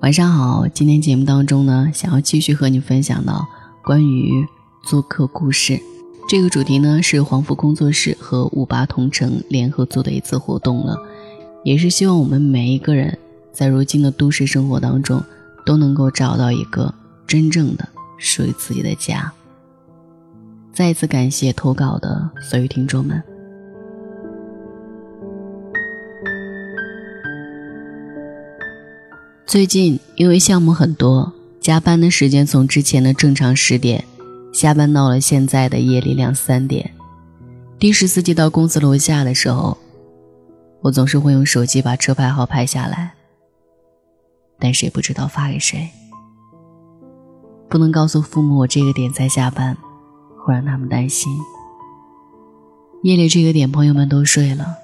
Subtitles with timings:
[0.00, 3.46] 晚上好，今天节目当中呢，想要继续和你分享到
[3.82, 4.46] 关于
[4.82, 5.80] 做客故事
[6.28, 10.98] 这个主题呢，是黄福工作室和五八同城联合做的一次活动了，
[11.64, 13.18] 也是希望我们每一个人
[13.52, 15.22] 在如今的都市生活当中，
[15.64, 16.92] 都能够找到一个
[17.26, 17.88] 真正的
[18.18, 19.32] 属于自己的家。
[20.74, 23.22] 再一次感谢投稿的所有听众们。
[29.54, 34.04] 最近因为项目很多，加班的时间从之前的正常十点，
[34.52, 36.92] 下班到了现在的夜里两三点。
[37.78, 39.78] 的士司机到公司楼下的时候，
[40.80, 43.14] 我总是会用手机把车牌号拍下来，
[44.58, 45.88] 但谁不知道发给谁。
[47.68, 49.76] 不能告诉父母我这个点才下班，
[50.44, 51.32] 会让他们担心。
[53.04, 54.78] 夜里这个点，朋友们都睡了，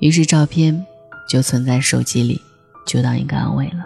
[0.00, 0.84] 于是照片
[1.30, 2.42] 就存在手机里。
[2.88, 3.84] 就当一个安慰了。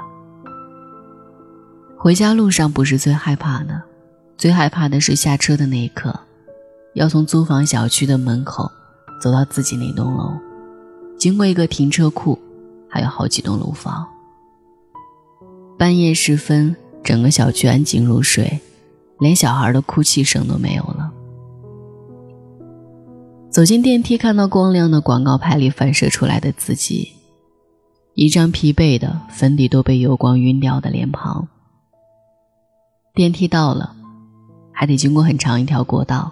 [1.99, 3.82] 回家路上不是最害怕的，
[4.38, 6.16] 最害怕的是下车的那一刻，
[6.95, 8.71] 要从租房小区的门口
[9.21, 10.32] 走到自己那栋楼，
[11.18, 12.38] 经过一个停车库，
[12.88, 14.07] 还有好几栋楼房。
[15.77, 18.60] 半夜时分，整个小区安静如水，
[19.18, 21.12] 连小孩的哭泣声都没有了。
[23.51, 27.12] 走进电梯，看到光亮的广告牌里反射出来的自己。
[28.15, 31.49] 一张疲惫的、粉底都被油光晕掉的脸庞。
[33.15, 33.95] 电梯到了，
[34.71, 36.30] 还得经过很长一条过道，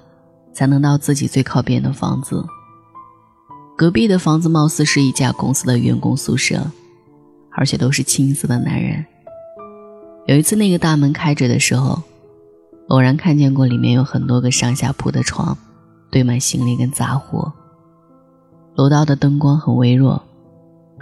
[0.52, 2.44] 才能到自己最靠边的房子。
[3.78, 6.70] 隔壁的房子貌似是一家公司的员工宿舍，
[7.52, 9.04] 而且都是青涩的男人。
[10.26, 12.02] 有一次，那个大门开着的时候，
[12.88, 15.56] 偶然看见过里面有很多个上下铺的床，
[16.10, 17.50] 堆满行李跟杂货。
[18.74, 20.22] 楼道的灯光很微弱。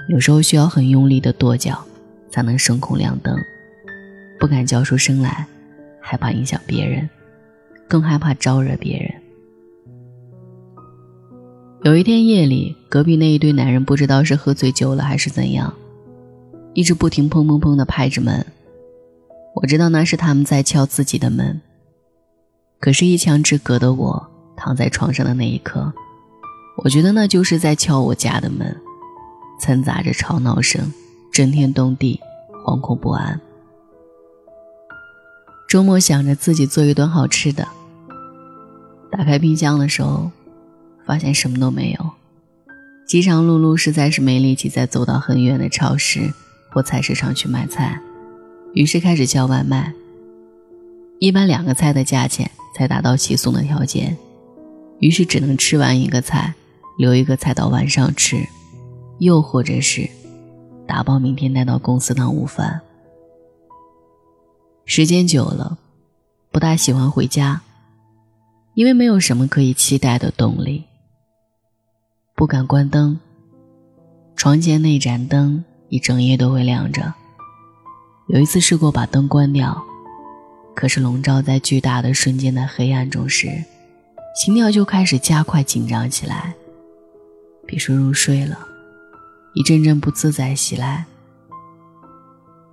[0.09, 1.85] 有时候需要很用力的跺脚，
[2.31, 3.39] 才能声控亮灯。
[4.41, 5.47] 不敢叫出声来，
[6.01, 7.09] 害怕影响别人，
[7.87, 9.13] 更害怕招惹别人。
[11.83, 15.75] 有一天夜里，隔壁那一堆男人不知道是喝醉酒了还是怎样，
[16.73, 18.45] 一直不停砰砰砰的拍着门。
[19.55, 21.61] 我知道那是他们在敲自己的门。
[22.81, 25.93] 可是，一墙之隔的我躺在床上的那一刻，
[26.79, 28.75] 我觉得那就是在敲我家的门。
[29.59, 30.93] 掺杂着吵闹声，
[31.33, 32.21] 震天动地，
[32.65, 33.41] 惶恐不安。
[35.69, 37.69] 周末想着自己做一顿好吃的，
[39.11, 40.31] 打开冰箱的时候，
[41.05, 42.11] 发现什么都没有。
[43.07, 46.33] 饥肠辘辘，实在是没力气再走到很远的超市
[46.71, 48.01] 或菜市场去买菜，
[48.75, 49.93] 于是开始叫外卖。
[51.19, 54.17] 一般两个菜的价钱才达到起送的条件，
[55.01, 56.55] 于是只能吃完一个菜，
[56.97, 58.47] 留一个菜到晚上吃。
[59.19, 60.09] 又或者是
[60.87, 62.81] 打包明天带到公司当午饭。
[64.85, 65.77] 时间久了，
[66.51, 67.61] 不大喜欢回家，
[68.75, 70.85] 因为没有什么可以期待的动力。
[72.35, 73.19] 不敢关灯，
[74.37, 77.13] 床前那盏灯一整夜都会亮着。
[78.29, 79.83] 有一次试过把灯关掉，
[80.75, 83.65] 可是笼罩在巨大的瞬间的黑暗中时，
[84.37, 86.55] 心跳就开始加快紧张起来，
[87.67, 88.68] 别说入睡了。
[89.55, 91.07] 一阵阵不自在袭来，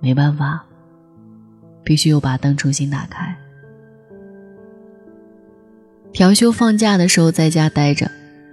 [0.00, 0.64] 没办法，
[1.82, 3.36] 必须又把灯重新打开。
[6.12, 8.10] 调休放假的时候，在家待着，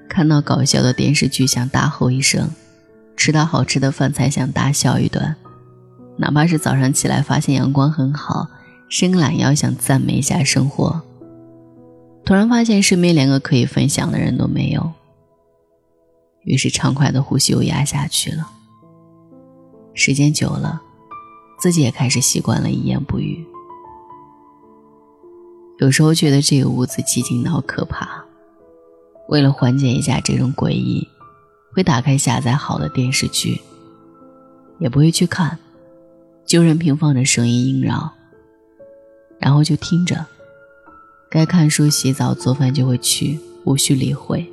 [0.09, 2.50] 看到搞笑的电视剧想大吼一声，
[3.16, 5.35] 吃到好吃的饭菜想大笑一顿，
[6.17, 8.47] 哪怕是早上起来发现阳光很好，
[8.90, 11.01] 伸个懒腰想赞美一下生活，
[12.25, 14.91] 突然发现身边连个可以分享的人都没有。
[16.44, 18.50] 于是，畅快的呼吸又压下去了。
[19.94, 20.81] 时间久了，
[21.59, 23.46] 自己也开始习惯了一言不语。
[25.80, 28.24] 有时候觉得这个屋子寂静到可怕，
[29.30, 31.08] 为了缓解一下这种诡异，
[31.74, 33.59] 会打开下载好的电视剧，
[34.79, 35.58] 也不会去看，
[36.46, 38.14] 就任凭放着声音萦绕，
[39.40, 40.26] 然后就听着，
[41.29, 44.53] 该看书、洗澡、做饭就会去，无需理会。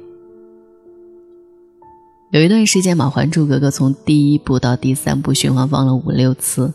[2.30, 6.72] 有一段时间，《嘛，《还珠格格》从第一部到第三部循环放了五六次，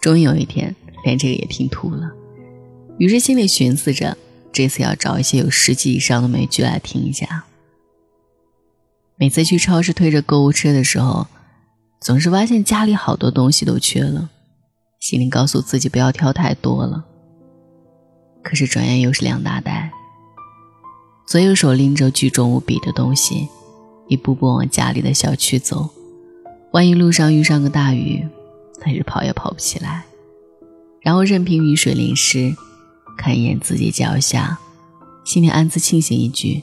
[0.00, 0.74] 终于有一天
[1.04, 2.10] 连这个也听吐了。
[2.98, 4.16] 于是心里寻思着，
[4.50, 7.44] 这次要找一些有十集以上的美剧来听一下。
[9.16, 11.26] 每次去超市推着购物车的时候，
[12.00, 14.30] 总是发现家里好多东西都缺了，
[14.98, 17.04] 心里告诉自己不要挑太多了。
[18.42, 19.92] 可是转眼又是两大袋，
[21.28, 23.46] 左右手拎着巨重无比的东西。
[24.10, 25.88] 一步步往家里的小区走，
[26.72, 28.26] 万一路上遇上个大雨，
[28.84, 30.04] 那是跑也跑不起来。
[31.00, 32.52] 然后任凭雨水淋湿，
[33.16, 34.58] 看一眼自己脚下，
[35.24, 36.60] 心里暗自庆幸一句：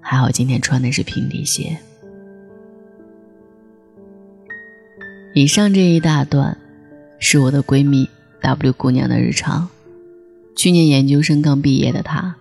[0.00, 1.76] 还好今天穿的是平底鞋。
[5.34, 6.56] 以上这一大段，
[7.18, 8.08] 是我的闺蜜
[8.40, 9.68] W 姑娘的日常。
[10.56, 12.36] 去年研究生刚毕业的她，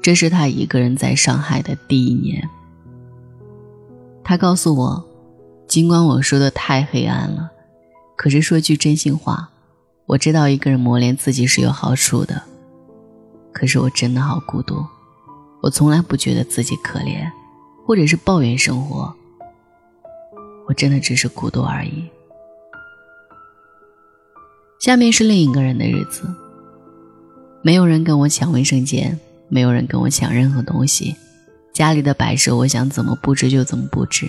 [0.00, 2.48] 这是她一个人在上海的第一年。
[4.24, 5.04] 他告诉我，
[5.66, 7.50] 尽管我说的太黑暗了，
[8.16, 9.50] 可是说句真心话，
[10.06, 12.42] 我知道一个人磨练自己是有好处的。
[13.52, 14.84] 可是我真的好孤独，
[15.62, 17.30] 我从来不觉得自己可怜，
[17.86, 19.14] 或者是抱怨生活。
[20.66, 22.08] 我真的只是孤独而已。
[24.78, 26.22] 下面是另一个人的日子。
[27.62, 29.18] 没有人跟我抢卫生间，
[29.48, 31.14] 没有人跟我抢任何东西。
[31.72, 34.28] 家里的摆设，我想怎么布置就怎么布置。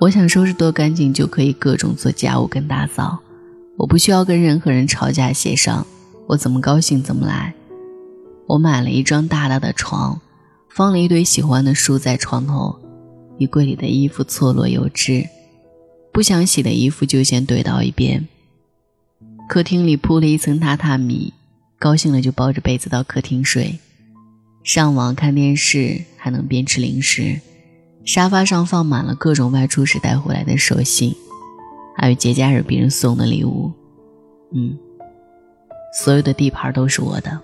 [0.00, 3.18] 我想收拾多干净就可以各种做家务跟打扫。
[3.76, 5.86] 我不需要跟任何人吵架协商，
[6.26, 7.54] 我怎么高兴怎么来。
[8.46, 10.20] 我买了一张大大的床，
[10.70, 12.78] 放了一堆喜欢的书在床头。
[13.38, 15.24] 衣柜里的衣服错落有致，
[16.12, 18.26] 不想洗的衣服就先堆到一边。
[19.48, 21.32] 客厅里铺了一层榻榻米，
[21.78, 23.78] 高兴了就抱着被子到客厅睡。
[24.64, 27.40] 上网看电视还能边吃零食。
[28.04, 31.14] 沙发上放满了各种外出时带回来的手信，
[31.96, 33.72] 还有节假日别人送的礼物。
[34.54, 34.78] 嗯，
[36.02, 37.40] 所有的地盘都是我的。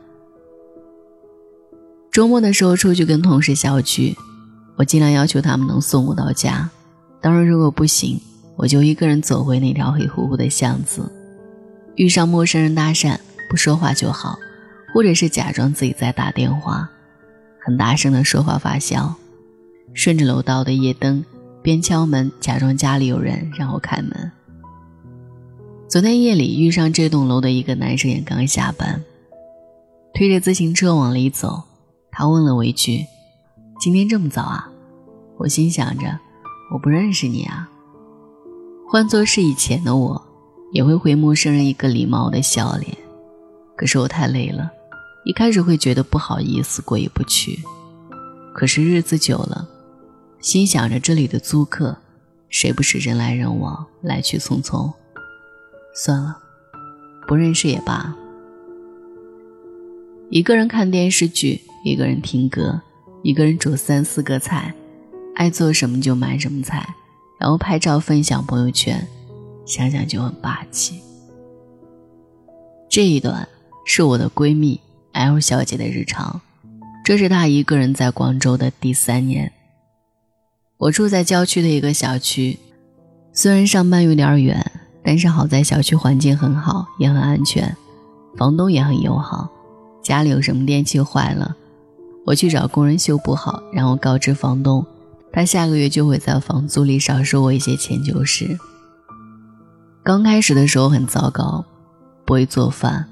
[2.12, 4.14] 周末的时候出去跟同事小聚。
[4.76, 6.68] 我尽量要求他们能送我到家，
[7.20, 8.20] 当然如果不行，
[8.56, 11.10] 我就一个人走回那条黑乎乎的巷子。
[11.94, 13.16] 遇上陌生人搭讪，
[13.48, 14.36] 不说话就好，
[14.92, 16.90] 或者是假装自己在打电话，
[17.64, 19.14] 很大声的说话发笑。
[19.94, 21.24] 顺着楼道的夜灯，
[21.62, 24.32] 边敲门，假装家里有人，然后开门。
[25.88, 29.02] 昨天夜里遇上这栋楼的一个男生，也刚下班，
[30.12, 31.62] 推着自行车往里走，
[32.10, 33.06] 他问了我一句。
[33.80, 34.70] 今天这么早啊！
[35.38, 36.18] 我心想着，
[36.72, 37.70] 我不认识你啊。
[38.88, 40.22] 换做是以前的我，
[40.72, 42.96] 也会回陌生人一个礼貌的笑脸。
[43.76, 44.70] 可是我太累了，
[45.24, 47.58] 一开始会觉得不好意思，过意不去。
[48.52, 49.68] 可是日子久了，
[50.40, 51.96] 心想着这里的租客，
[52.48, 54.92] 谁不是人来人往，来去匆匆？
[55.94, 56.38] 算了，
[57.26, 58.14] 不认识也罢。
[60.30, 62.80] 一个人看电视剧，一个人听歌。
[63.22, 64.74] 一个人煮三四个菜，
[65.34, 66.94] 爱做什么就买什么菜，
[67.40, 69.08] 然后拍照分享朋友圈，
[69.64, 71.00] 想想就很霸气。
[72.90, 73.48] 这一段
[73.86, 74.78] 是我的闺蜜
[75.14, 76.40] L 小姐的日常，
[77.04, 79.52] 这是她一个人在广州的第三年。
[80.76, 82.58] 我住在郊区的一个小区，
[83.32, 84.70] 虽然上班有点远，
[85.04, 87.76] 但是好在小区环境很好，也很安全，
[88.36, 89.48] 房东也很友好。
[90.02, 91.56] 家里有什么电器坏了。
[92.26, 94.84] 我去找工人修补好，然后告知房东，
[95.32, 98.58] 他下个月就会在房租里少收我一些钱就是。
[100.02, 101.64] 刚开始的时候很糟糕，
[102.26, 103.08] 不会做饭，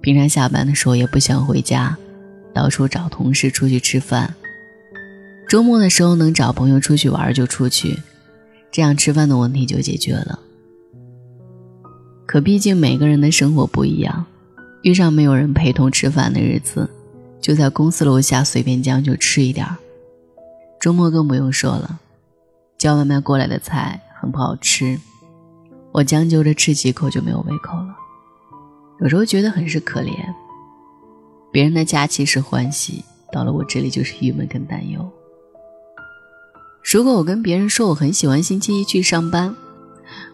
[0.00, 1.96] 平常下班的时候也不想回家，
[2.54, 4.34] 到处找同事出去吃饭，
[5.48, 7.98] 周末的时候能找朋友出去玩就出去，
[8.70, 10.38] 这样吃饭的问题就解决了。
[12.26, 14.26] 可毕竟每个人的生活不一样，
[14.82, 16.88] 遇上没有人陪同吃饭的日子。
[17.40, 19.76] 就在公司楼下随便将就吃一点儿，
[20.80, 22.00] 周末更不用说了，
[22.76, 24.98] 叫外卖过来的菜很不好吃，
[25.92, 27.96] 我将就着吃几口就没有胃口了。
[29.00, 30.12] 有时候觉得很是可怜，
[31.52, 35.08] 别人的假期是欢喜，到了我这里就是郁闷跟担忧。
[36.82, 39.54] 如果我跟别人说我很喜欢星期一去上班，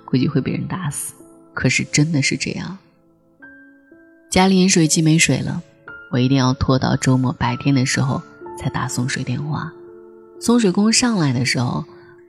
[0.05, 1.15] 估计会被人打死。
[1.53, 2.79] 可是真的是这样，
[4.31, 5.63] 家里饮水机没水了。
[6.11, 8.23] 我一定要拖到周末白天的时候
[8.59, 9.73] 才打送水电话。
[10.41, 11.85] 送水工上来的时候，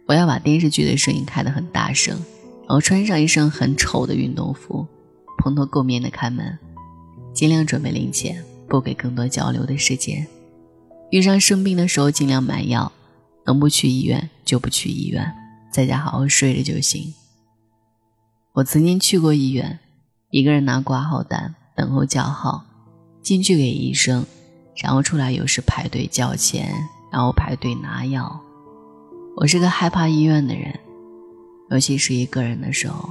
[0.05, 2.15] 我要把电视剧的声音开得很大声，
[2.61, 4.87] 然后穿上一身很丑的运动服，
[5.45, 6.57] 蓬头垢面的开门，
[7.31, 10.25] 尽量准备零钱，不给更多交流的时间。
[11.11, 12.91] 遇上生病的时候尽量买药，
[13.45, 15.23] 能不去医院就不去医院，
[15.71, 17.13] 在家好好睡着就行。
[18.53, 19.77] 我曾经去过医院，
[20.31, 22.65] 一个人拿挂号单等候叫号。
[23.21, 24.25] 进去给医生，
[24.75, 26.73] 然后出来又是排队交钱，
[27.11, 28.41] 然后排队拿药。
[29.35, 30.79] 我是个害怕医院的人，
[31.69, 33.09] 尤其是一个人的时候，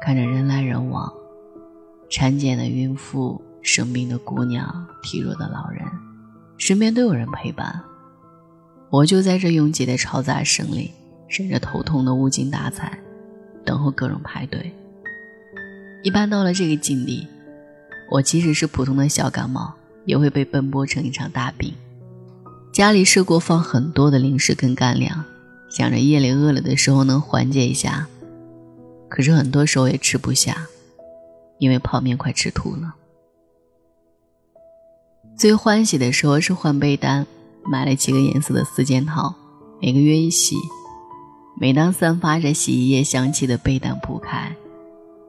[0.00, 1.12] 看着人来人往，
[2.12, 5.82] 产检的孕妇、生病的姑娘、体弱的老人，
[6.58, 7.80] 身边都有人陪伴，
[8.90, 10.90] 我就在这拥挤的嘈杂声里，
[11.26, 12.98] 忍着头痛的无精打采，
[13.64, 14.70] 等候各种排队。
[16.02, 17.26] 一般到了这个境地，
[18.10, 19.72] 我即使是普通的小感冒，
[20.04, 21.72] 也会被奔波成一场大病。
[22.74, 25.24] 家里试过放很多的零食跟干粮，
[25.70, 28.06] 想着夜里饿了的时候能缓解一下，
[29.08, 30.66] 可是很多时候也吃不下，
[31.62, 32.92] 因为泡面快吃吐了。
[35.38, 37.24] 最欢喜的时候是换被单，
[37.64, 39.32] 买了几个颜色的四件套，
[39.80, 40.56] 每个月一洗。
[41.60, 44.56] 每当散发着洗衣液香气的被单铺开。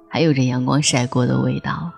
[0.10, 1.92] 还有着阳光晒过的味道，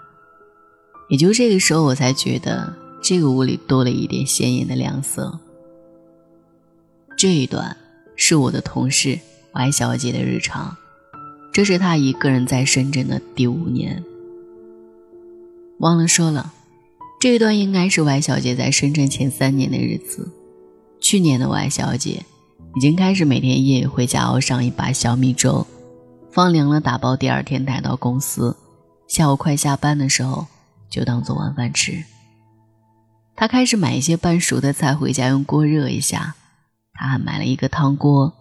[1.08, 5.40] 也就这个时候，我才觉得这个屋里多了一点鲜艳的亮色。
[7.18, 7.78] 这一段
[8.18, 9.18] 是我的同事
[9.54, 10.76] Y 小姐的日常，
[11.54, 14.04] 这是她一个人在深圳的第五年。
[15.80, 16.54] 忘了说了，
[17.20, 20.32] 这一段应该是 Y 小姐在深圳前三年的日子。
[21.02, 22.24] 去年的 Y 小姐
[22.76, 25.68] 已经开始每天夜里回家熬上一把小米粥。
[26.32, 28.56] 放凉了，打包第二天带到公司。
[29.08, 30.48] 下午快下班的时候，
[30.90, 32.04] 就当做晚饭吃。
[33.36, 36.36] 他开始买一些半熟的菜回家，用锅热一下。
[36.94, 38.34] 他还买了一个汤锅，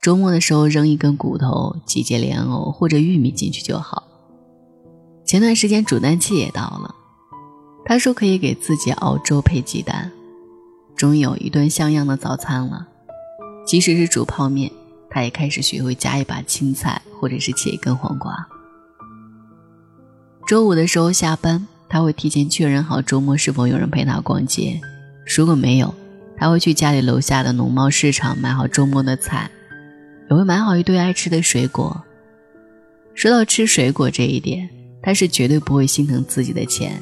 [0.00, 4.07] 周末的时候扔一根骨头、几节莲藕或者玉米进去就好。
[5.28, 6.94] 前段时间煮蛋器也到了，
[7.84, 10.10] 他说可以给自己熬粥配鸡蛋，
[10.96, 12.88] 终于有一顿像样的早餐了。
[13.66, 14.72] 即使是煮泡面。
[15.10, 18.46] 他也开始学会加一把青菜，或者是切一根黄瓜。
[20.46, 24.78] 周五的时候下班，他会提前确认好周末是否有人陪他逛街。
[25.34, 25.94] 如果没有，
[26.36, 29.50] 他会去家里楼下的农贸市场买好周末的菜，
[30.30, 32.02] 也会买好一堆爱吃的水果。
[33.14, 34.68] 说到吃水果这一点，
[35.02, 37.00] 他是绝对不会心疼自己的钱，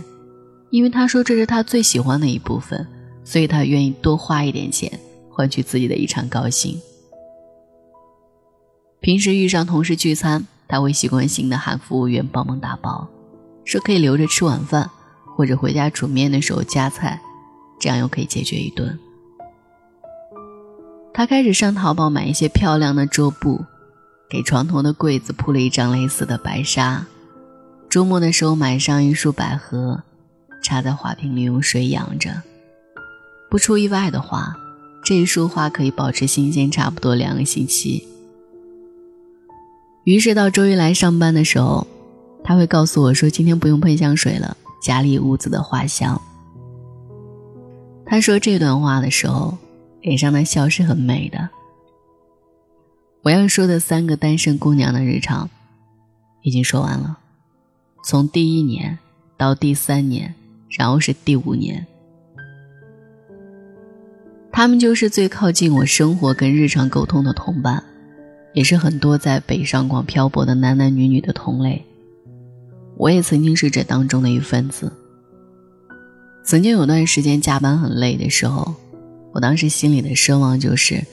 [0.71, 2.87] 因为他说这是他最喜欢的一部分，
[3.25, 5.01] 所以他愿意多花一点钱，
[5.31, 6.81] 换取自己的一场高兴。
[9.01, 13.09] 平时遇上同事聚餐，他会习惯性的喊服务员帮忙打包，
[13.65, 14.91] 说可以留着吃晚饭，
[15.37, 17.21] 或者回家煮面的时候加菜，
[17.79, 18.99] 这样又可以解决一顿。
[21.15, 23.65] 他开始上淘宝买一些漂亮的桌布，
[24.29, 27.07] 给床头的柜子铺了一张类似的白纱。
[27.97, 30.03] 周末的时候买上一束百合，
[30.63, 32.43] 插在花瓶里用水养着。
[33.51, 34.55] 不出意外的话，
[35.03, 38.07] 这一束花可以保持新鲜差不多两个星期。
[40.05, 41.87] 于是到周一来上班的时候，
[42.45, 46.21] 他会告诉我说：“今天不用喷香水了，家里屋子的花香。”
[48.05, 49.57] 他说这段话的时候，
[50.03, 51.49] 脸上的笑是很美的。
[53.23, 55.49] 我要说的三个单身姑娘的日常，
[56.43, 57.21] 已经说完了，
[58.09, 58.97] 从第一年
[59.37, 60.33] 到第三年，
[60.69, 61.85] 然后是第五年，
[64.53, 67.83] 他们就是最靠近我生活跟日常沟通的同伴。
[68.55, 71.85] 也是很多在北上广漂泊的男男女女的同类，
[72.97, 74.93] 我也曾经是这当中的一份子。
[76.45, 78.73] 曾经有段时间加班很累的时候，
[79.33, 81.05] 我当时心里的奢望就是，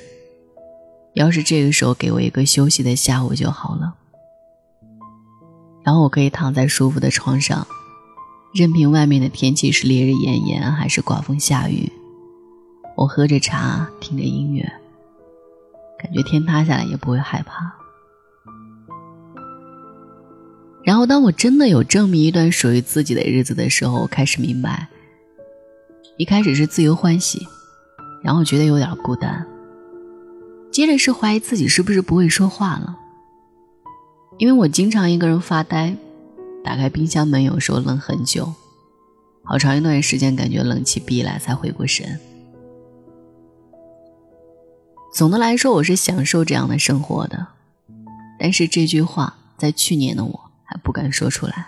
[1.15, 3.95] 要是这个时候给我一个休息的下午就好了，
[5.83, 7.67] 然后我可以躺在舒服的床上，
[8.53, 11.91] 任凭外面的天气是烈日炎炎还是刮风下雨，
[12.95, 14.71] 我喝着茶，听着音乐。
[15.99, 17.73] 感觉天塌下来也不会害怕。
[20.83, 24.89] 然后，当我真的有这么一段属于自己的日子的时候，我开始明白，
[26.17, 27.47] 一开始是自由欢喜，
[28.21, 29.47] 然后觉得有点孤单，
[30.71, 32.97] 接着是怀疑自己是不是不会说话了，
[34.37, 35.95] 因为我经常一个人发呆，
[36.63, 38.53] 打开冰箱门，有时候愣很久，
[39.43, 42.19] 好长一段时间感觉冷气逼来才回过神。
[45.13, 47.47] 总的来说，我是享受这样的生活的，
[48.39, 51.67] 但是这句话在去年的我还不敢说出来。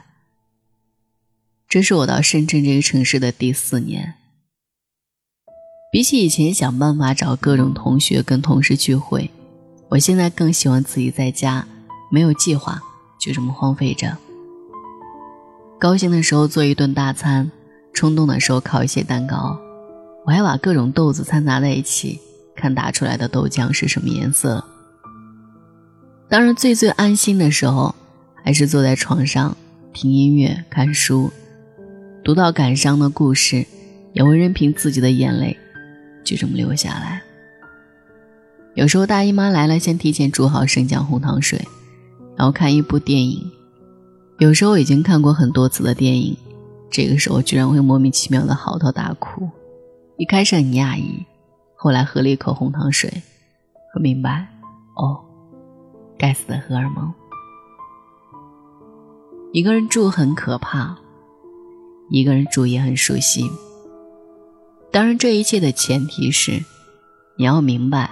[1.70, 4.16] 这是我到深圳这个城市的第四年，
[5.92, 9.30] 比起以前想办法找各种同学跟同事聚会，
[9.90, 11.68] 我现在更喜欢自己在家，
[12.16, 12.82] 没有计划，
[13.20, 14.18] 就这么荒废着。
[15.78, 17.52] 高兴的时候做一顿大餐，
[17.92, 19.60] 冲动的时候烤一些蛋糕，
[20.26, 22.22] 我还把各种豆子掺杂在一起。
[22.56, 24.64] 看打出来的豆浆是什么颜色。
[26.30, 27.94] 当然，最最安心的时候，
[28.46, 29.58] 还是坐在床上
[29.92, 31.30] 听音乐、看书，
[32.24, 33.66] 读到感伤的故事，
[34.14, 35.58] 也会任凭自己的眼泪
[36.24, 37.22] 就这么流下来。
[38.74, 41.62] 有时候大姨妈来了，先提前煮好生姜红糖水，
[42.36, 43.52] 然后看一部电影。
[44.40, 46.38] 有时候已经看过很多次的电影，
[46.92, 49.50] 这个时候居然会莫名其妙的嚎啕大哭。
[50.18, 51.26] 一开始很讶异。
[51.78, 53.22] 后来喝了一口红糖水，
[53.94, 54.48] 我明白，
[54.96, 55.20] 哦，
[56.18, 57.14] 该死的荷尔蒙。
[59.52, 60.98] 一个人住很可怕，
[62.10, 63.52] 一个人住也很舒心。
[64.92, 66.64] 当然，这一切的前提是，
[67.38, 68.10] 你要明白，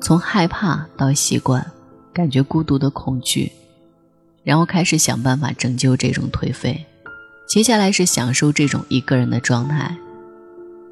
[0.00, 1.70] 从害怕到习惯，
[2.18, 3.52] 感觉孤独的恐惧，
[4.42, 6.84] 然后开始想办法拯救这种颓废。
[7.46, 9.96] 接下来是享受这种一个人的状态。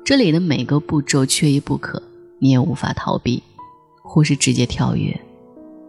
[0.05, 2.01] 这里的每个步骤缺一不可，
[2.39, 3.43] 你也无法逃避，
[4.05, 5.21] 或是直接跳跃。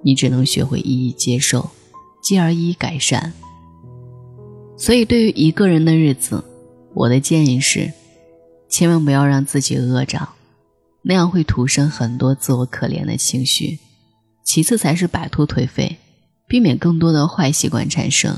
[0.01, 1.70] 你只能学会一一接受，
[2.20, 3.32] 继而一一改善。
[4.75, 6.44] 所以，对于一个人的日子，
[6.96, 7.94] 我的建议是，
[8.67, 10.29] 千万不要让自己饿着，
[11.03, 13.77] 那样会徒生很多自我可怜的情绪。
[14.48, 15.98] 其次才是摆脱颓废，
[16.48, 18.34] 避免更多的坏习惯产生。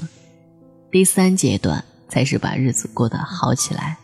[0.91, 3.99] 第三阶段才是把日子过得好起来。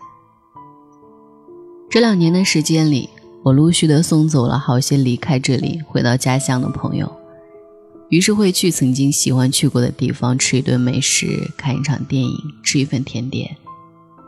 [1.89, 3.09] 这两年的时间里，
[3.43, 7.12] 我陆续的送走了好些离开这里回到家乡的朋友。
[8.09, 13.57] 于是会去曾经喜欢去过的地方吃一顿美食，看一场电影，吃一份甜点，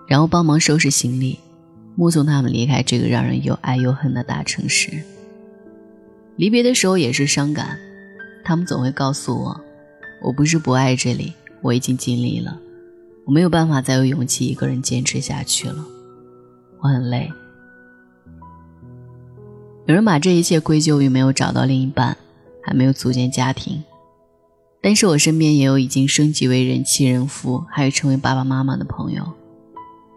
[0.08, 1.38] 然后帮忙收拾行李，
[1.96, 5.04] 目送他们离开这个让人又爱又恨的大城市。
[6.38, 7.78] 离别的时候也是伤感，
[8.46, 9.60] 他们总会告诉我，
[10.22, 12.58] 我不是不爱这里，我已经尽力了，
[13.26, 15.84] 我没有办法再有勇气一个人坚持下去了，
[16.80, 17.30] 我很累。
[19.86, 22.16] 有人把这一切归咎于没有找到另一半。
[22.70, 23.82] 还没有组建家庭，
[24.82, 29.24] 但是我身边也有已经升级为人妻人夫，还有成为爸爸妈妈的朋友。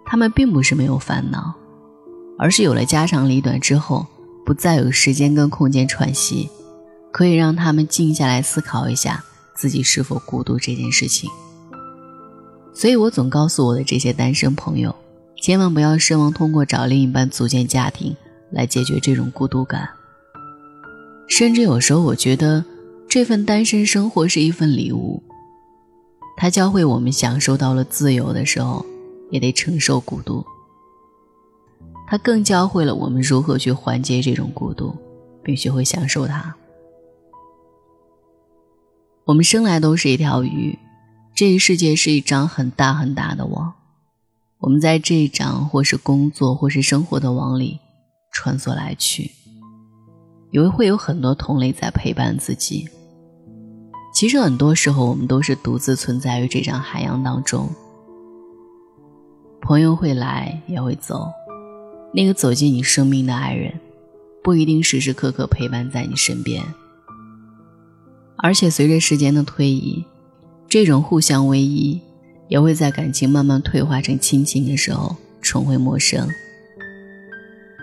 [0.04, 1.54] 他们并不是没有烦恼，
[2.36, 4.04] 而是有了家长里短之后，
[4.44, 6.48] 不再有时间跟空间喘息，
[7.12, 11.30] 可以让他们静下来思考一下自己是否孤独这件事情。
[12.72, 14.94] 所以我总告诉我的这些单身朋友，
[15.40, 18.16] 千万不要奢望通过找另一半组建家庭
[18.50, 19.88] 来解决这种孤独感。
[21.28, 22.64] 甚至有时候，我觉得
[23.08, 25.22] 这份单身生活是一份礼物。
[26.36, 28.84] 它教会我们享受到了自由的时候，
[29.30, 30.44] 也得承受孤独。
[32.10, 34.92] 它更教会了我们如何去缓解这种孤独，
[35.44, 36.52] 并学会享受它。
[39.26, 40.76] 我们生来都是一条鱼，
[41.36, 43.72] 这个世界是一张很大很大的网。
[44.58, 47.78] 我们在这一张或是工作或是生活的网里
[48.32, 49.30] 穿梭来去。
[50.50, 52.88] 以为会有很多同类在陪伴自己，
[54.12, 57.70] 其实很多时候我们都是独自存在于这张海洋当中。
[59.62, 61.28] 朋友会来也会走，
[62.12, 63.72] 那个走进你生命的爱人，
[64.42, 66.62] 不一定时时刻刻陪伴在你身边。
[68.36, 70.04] 而且随着时间的推移，
[70.66, 72.00] 这种互相偎依，
[72.48, 76.26] 也会在感情慢慢退化成亲情的时候，重回陌生。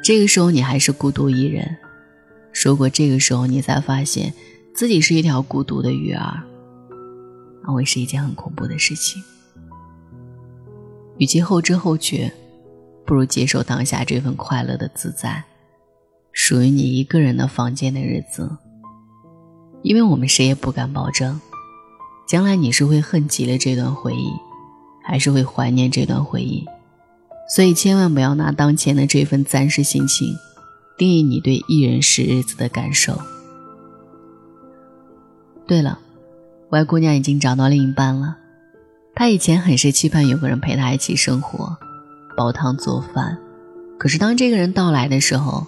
[0.04, 1.78] 这个时候你还是孤独一人。
[2.66, 4.34] 如果这个时候你才发现
[4.74, 6.44] 自己是一条孤独的鱼儿，
[7.64, 9.22] 那会是一件很恐怖的事情。
[11.18, 12.32] 与其后知后觉，
[13.08, 15.46] 不如接受当下这份快乐的自在，
[16.34, 18.58] 属于你一个人的房间的日子。
[19.82, 21.40] 因为我们谁也不敢保证，
[22.28, 24.34] 将来你是会恨极了这段回忆，
[25.02, 26.66] 还是会怀念这段回忆。
[27.50, 30.36] 所以千万不要拿当前的这份暂时心情。
[30.98, 33.22] 定义你对一人时日子的感受。
[35.68, 36.00] 对了，
[36.72, 38.36] 外姑娘已经找到另一半了。
[39.14, 41.78] 她以前很是期盼有个人陪她一起生活，
[42.38, 43.36] 煲汤做饭。
[43.98, 45.66] 可是当这个人到来的时候，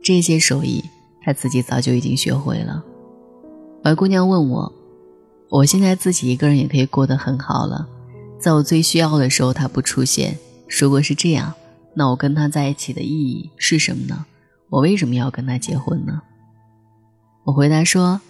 [0.00, 0.84] 这些手艺
[1.20, 2.84] 他自己早就已经学会了。
[3.82, 4.72] 而姑娘问我
[5.50, 7.88] ：“我现在自己一个人也可以过得很好了，
[8.38, 10.38] 在我最需要的时候他不出现。
[10.80, 11.52] 如果是这样，
[11.94, 14.24] 那我跟他在一起的意义是什么呢？”
[14.70, 16.22] 我为什么要跟他结婚呢？
[17.44, 18.20] 我回答说：“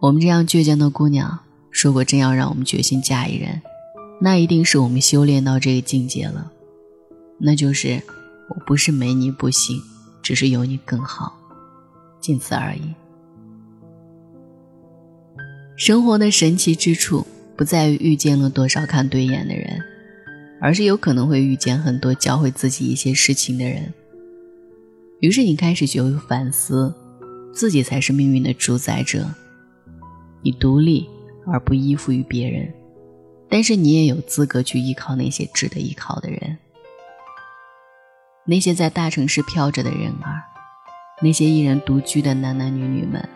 [0.00, 1.40] 我们这样倔强的姑娘，
[1.70, 3.62] 如果真要让我们决心嫁一人，
[4.20, 6.50] 那一定是我们修炼到这个境界了。
[7.40, 8.02] 那就是
[8.48, 9.80] 我不是没你不行，
[10.22, 11.34] 只是有你更好，
[12.20, 12.94] 仅此而已。
[15.76, 17.26] 生活的神奇之处，
[17.56, 19.80] 不在于遇见了多少看对眼的人，
[20.60, 23.94] 而是有可能会遇见很多教会自己一些事情的人。”
[25.20, 26.94] 于是你开始学会反思，
[27.54, 29.26] 自己才是命运的主宰者。
[30.42, 31.08] 你独立
[31.46, 32.72] 而不依附于别人，
[33.48, 36.58] 但是你也有资格去依靠那些值得依靠的人。
[38.50, 40.42] 那些在大城市飘着的人儿
[41.22, 43.28] 那些一人独居的男男女女们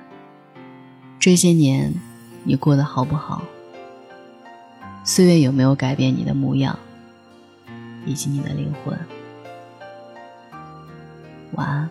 [1.20, 1.94] 这些年
[2.42, 3.40] 你过得好不好？
[5.05, 6.77] 岁月有没有改变你的模样
[8.05, 8.98] 以及你的灵魂？
[11.53, 11.88] 晚安。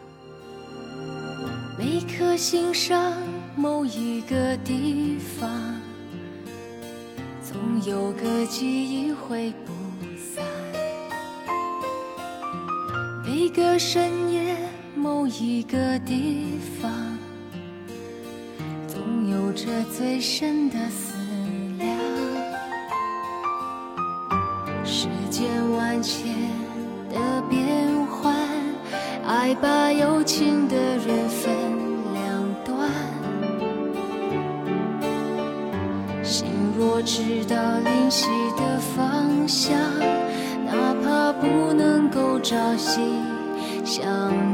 [1.80, 3.14] 每颗心上
[3.56, 5.50] 某一个地方
[7.42, 7.56] 总
[7.86, 9.72] 有个记忆挥不
[10.18, 10.44] 散。
[13.36, 14.56] 每个深夜
[14.96, 17.18] 某一个地方
[18.88, 21.16] 总有着最深的思
[21.80, 21.90] 量。
[24.86, 26.32] 世间万千
[27.10, 28.36] 的变幻
[29.26, 31.52] 爱把有情的人分
[32.14, 32.88] 两端
[36.24, 36.46] 心
[36.78, 40.13] 若知道灵犀的方向
[42.44, 43.00] 朝夕
[43.86, 44.53] 相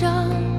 [0.00, 0.49] 伤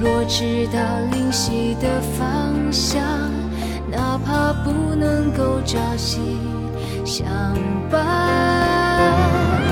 [0.00, 0.78] 若知道
[1.12, 3.02] 灵犀的方向
[3.90, 6.38] 哪怕不能够朝夕
[7.04, 7.26] 相
[7.90, 9.67] 伴。